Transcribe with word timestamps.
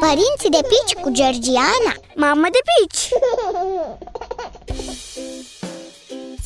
Părinții 0.00 0.50
de 0.50 0.58
pici 0.68 1.02
cu 1.02 1.10
Georgiana 1.10 1.94
Mamă 2.16 2.46
de 2.52 2.58
pici! 2.70 3.08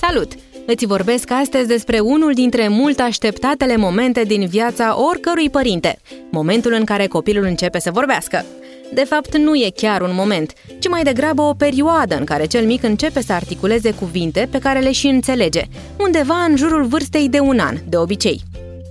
Salut! 0.00 0.32
Îți 0.66 0.86
vorbesc 0.86 1.30
astăzi 1.30 1.66
despre 1.66 1.98
unul 1.98 2.32
dintre 2.32 2.68
mult 2.68 3.00
așteptatele 3.00 3.76
momente 3.76 4.22
din 4.22 4.46
viața 4.46 5.00
oricărui 5.00 5.50
părinte, 5.50 5.98
momentul 6.30 6.72
în 6.72 6.84
care 6.84 7.06
copilul 7.06 7.44
începe 7.44 7.78
să 7.78 7.90
vorbească. 7.90 8.44
De 8.92 9.04
fapt, 9.04 9.36
nu 9.36 9.54
e 9.54 9.72
chiar 9.76 10.00
un 10.00 10.14
moment, 10.14 10.52
ci 10.78 10.88
mai 10.88 11.02
degrabă 11.02 11.42
o 11.42 11.54
perioadă 11.54 12.16
în 12.16 12.24
care 12.24 12.46
cel 12.46 12.64
mic 12.64 12.82
începe 12.82 13.22
să 13.22 13.32
articuleze 13.32 13.92
cuvinte 13.92 14.48
pe 14.50 14.58
care 14.58 14.80
le 14.80 14.92
și 14.92 15.06
înțelege, 15.06 15.62
undeva 15.98 16.44
în 16.44 16.56
jurul 16.56 16.84
vârstei 16.84 17.28
de 17.28 17.38
un 17.38 17.58
an, 17.58 17.76
de 17.88 17.96
obicei. 17.96 18.42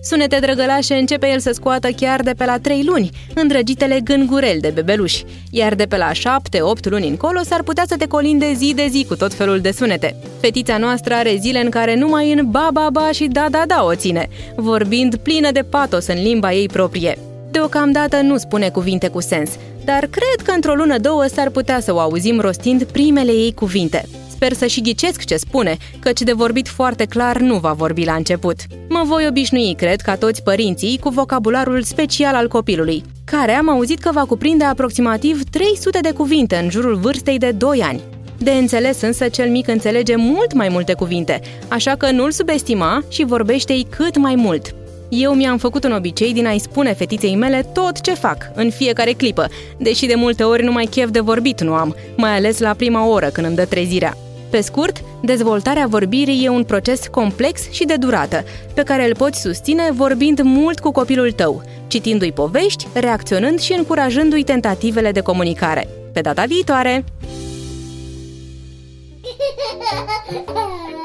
Sunete 0.06 0.38
drăgălașe 0.42 0.94
începe 0.94 1.28
el 1.28 1.40
să 1.40 1.52
scoată 1.52 1.88
chiar 1.92 2.22
de 2.22 2.32
pe 2.38 2.46
la 2.46 2.58
trei 2.58 2.84
luni, 2.86 3.10
îndrăgitele 3.36 4.00
gângurel 4.04 4.58
de 4.62 4.70
bebeluși, 4.70 5.24
iar 5.52 5.76
de 5.76 5.86
pe 5.86 5.98
la 5.98 6.14
șapte-opt 6.14 6.90
luni 6.90 7.08
încolo 7.08 7.40
s-ar 7.44 7.64
putea 7.64 7.84
să 7.88 7.96
te 7.98 8.08
colinde 8.08 8.54
zi 8.54 8.74
de 8.76 8.88
zi 8.90 9.06
cu 9.08 9.16
tot 9.16 9.34
felul 9.34 9.60
de 9.60 9.72
sunete. 9.72 10.16
Fetița 10.40 10.78
noastră 10.78 11.14
are 11.14 11.36
zile 11.40 11.60
în 11.60 11.70
care 11.70 11.96
numai 11.96 12.32
în 12.34 12.52
ba-ba-ba 12.52 13.12
și 13.12 13.26
da-da-da 13.26 13.84
o 13.84 13.96
ține, 13.96 14.30
vorbind 14.56 15.16
plină 15.16 15.52
de 15.52 15.62
patos 15.62 16.08
în 16.08 16.22
limba 16.22 16.54
ei 16.54 16.68
proprie. 16.68 17.18
Deocamdată 17.52 18.22
nu 18.22 18.38
spune 18.38 18.70
cuvinte 18.70 19.08
cu 19.08 19.22
sens, 19.22 19.50
dar 19.86 20.00
cred 20.00 20.46
că 20.46 20.52
într-o 20.52 20.74
lună-două 20.74 21.26
s-ar 21.26 21.50
putea 21.50 21.80
să 21.80 21.94
o 21.94 22.00
auzim 22.00 22.40
rostind 22.40 22.84
primele 22.84 23.32
ei 23.32 23.54
cuvinte. 23.54 24.06
Sper 24.44 24.56
să 24.56 24.66
și 24.66 24.82
ghicesc 24.82 25.24
ce 25.24 25.36
spune, 25.36 25.78
căci 26.00 26.22
de 26.22 26.34
vorbit 26.34 26.68
foarte 26.68 27.06
clar 27.06 27.38
nu 27.38 27.58
va 27.58 27.72
vorbi 27.74 28.06
la 28.06 28.14
început. 28.14 28.56
Mă 28.90 29.04
voi 29.06 29.26
obișnui, 29.30 29.76
cred, 29.78 30.02
ca 30.02 30.16
toți 30.16 30.44
părinții, 30.44 31.00
cu 31.00 31.10
vocabularul 31.10 31.84
special 31.84 32.36
al 32.36 32.48
copilului, 32.48 33.04
care 33.24 33.52
am 33.52 33.70
auzit 33.70 34.00
că 34.00 34.10
va 34.14 34.26
cuprinde 34.26 34.64
aproximativ 34.64 35.44
300 35.44 36.00
de 36.02 36.12
cuvinte 36.12 36.56
în 36.56 36.70
jurul 36.70 36.96
vârstei 36.96 37.38
de 37.38 37.52
2 37.52 37.82
ani. 37.82 38.02
De 38.38 38.52
înțeles 38.52 39.02
însă 39.02 39.28
cel 39.28 39.50
mic 39.50 39.68
înțelege 39.68 40.16
mult 40.16 40.54
mai 40.54 40.70
multe 40.70 40.94
cuvinte, 40.94 41.42
așa 41.68 41.96
că 41.96 42.12
nu-l 42.12 42.32
subestima 42.32 43.04
și 43.10 43.24
vorbește-i 43.24 43.88
cât 43.90 44.18
mai 44.18 44.36
mult. 44.36 44.76
Eu 45.10 45.34
mi-am 45.34 45.58
făcut 45.58 45.84
un 45.84 45.92
obicei 45.92 46.34
din 46.34 46.48
a-i 46.48 46.60
spune 46.60 46.94
fetiței 46.94 47.36
mele 47.36 47.70
tot 47.74 48.02
ce 48.02 48.14
fac, 48.14 48.52
în 48.54 48.70
fiecare 48.70 49.12
clipă, 49.12 49.48
deși 49.78 50.06
de 50.06 50.16
multe 50.16 50.44
ori 50.44 50.64
numai 50.64 50.86
chef 50.86 51.10
de 51.10 51.20
vorbit 51.20 51.62
nu 51.62 51.74
am, 51.74 51.96
mai 52.18 52.36
ales 52.36 52.60
la 52.60 52.74
prima 52.74 53.08
oră 53.08 53.28
când 53.28 53.48
îmi 53.48 53.56
dă 53.56 53.66
trezirea. 53.66 54.18
Pe 54.54 54.62
scurt, 54.62 55.04
dezvoltarea 55.22 55.88
vorbirii 55.88 56.46
e 56.46 56.50
un 56.50 56.64
proces 56.64 57.08
complex 57.08 57.70
și 57.72 57.86
de 57.86 57.96
durată, 57.96 58.44
pe 58.74 58.84
care 58.84 59.08
îl 59.08 59.16
poți 59.16 59.42
susține 59.42 59.92
vorbind 59.92 60.40
mult 60.42 60.80
cu 60.80 60.92
copilul 60.92 61.32
tău, 61.32 61.64
citindu-i 61.88 62.32
povești, 62.32 62.88
reacționând 62.94 63.60
și 63.60 63.74
încurajându-i 63.74 64.44
tentativele 64.44 65.12
de 65.12 65.22
comunicare. 65.22 65.90
Pe 66.14 66.22
data 66.22 66.44
viitoare! 66.44 67.04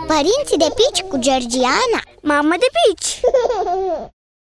Părinții 0.07 0.59
de 0.59 0.75
pici 0.75 1.03
cu 1.09 1.19
Georgiana 1.19 2.01
Mamă 2.23 2.55
de 2.59 2.67
pici! 2.73 3.21